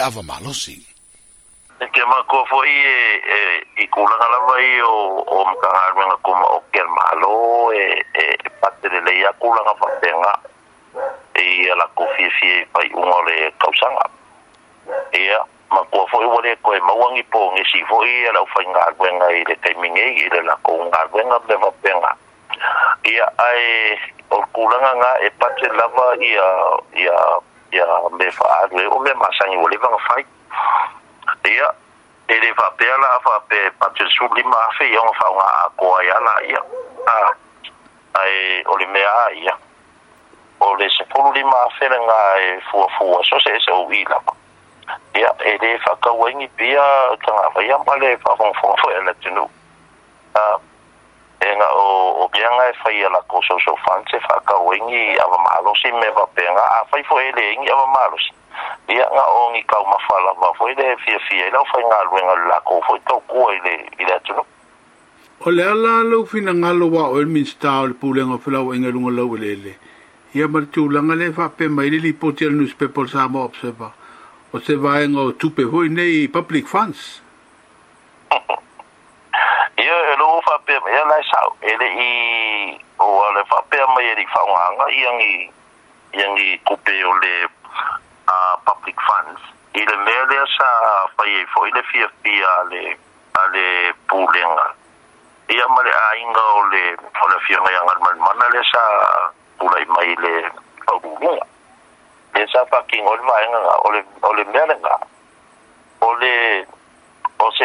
[0.00, 0.94] ava malosi
[1.80, 2.78] e ke ma ko fo i
[3.38, 3.40] e
[3.82, 4.94] i kula ngala vai o
[5.26, 8.24] o mkanga nga kuma o ke malo e e
[8.60, 10.32] parte de le ya kula nga fa penga
[11.34, 14.06] e la ko fi fi pai ungo le kausanga
[15.12, 15.22] e
[15.70, 18.62] ma ko fo i wole ko e mawangi po ngi si fo i la fa
[18.62, 22.12] nga gwenga i le taiminge i le la ko nga gwenga le va penga
[23.04, 23.98] ia ai
[24.30, 26.46] o kula nga e parte lava ia
[26.94, 27.16] ia
[27.74, 30.24] ia me fa adu o me masangi le va fai
[31.50, 31.68] ia
[32.28, 35.28] e le fa pe ala fa pe pa te su li ma fe yo fa
[35.36, 36.62] nga a ko ya la ia
[37.06, 37.16] a
[38.20, 39.54] ai o le mea ia
[40.60, 43.90] o le se fu li ma fe nga e fu fu so se se o
[43.92, 44.18] ila
[45.14, 46.86] ia e le fa ka wengi pia
[47.20, 49.44] ka nga fa ya male fa fon fon fo ele tinu
[50.34, 50.58] a
[51.40, 51.88] e nga o
[52.34, 56.60] ianga fai ala ko so so fan fa ka wengi ava malosi me va penga
[56.60, 58.32] a fai fo ele ingi ava malosi
[58.88, 62.34] ia nga o ngi kau mafala va fo ele fia fia ila fai nga luenga
[62.48, 64.44] la ko fo to ku ele ila tuno
[65.46, 68.74] o le ala lo fina ngalo wa o el minsta o le pulenga fula o
[68.74, 69.78] inga lunga lo ele
[70.34, 73.94] ia mar tu le fa pe mai li potel newspaper sa mo observa
[74.52, 77.23] o se va nga o tupe hoi nei public fans
[80.46, 85.52] whapea mai lo lai sau ele i o ale whapea mai eri whaunganga i angi
[86.12, 87.34] i angi kupe o le
[88.28, 89.40] uh, public funds
[89.74, 90.68] i le mea lea sa
[91.16, 92.98] pai e fo i le fia fia ale
[93.42, 94.66] ale pūlenga.
[95.48, 96.84] ia male a inga o le
[97.22, 98.82] o le fia ngai angar man mana le sa
[99.58, 100.50] pulai mai le
[100.86, 101.46] aurunga.
[102.34, 104.96] le sa pa king o le vaenga o le o le mea le ngā.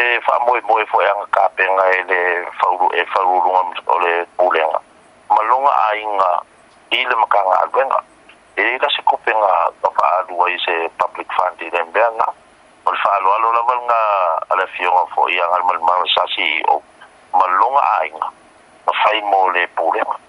[0.00, 4.80] se fa moe moe fo yang ka penga ele faulu e faulu ngam ole pulenga
[5.28, 6.30] malonga ainga
[6.90, 8.00] ile makanga albenga
[8.56, 12.28] e la se kopenga pa alu ai se public fund ile mbenga
[12.88, 14.00] ol fa alu alu la valnga
[14.48, 16.80] ala fionga fo yang al mal mal sasi o.
[17.36, 18.28] Malonga ainga
[18.88, 20.16] fa mo le pulenga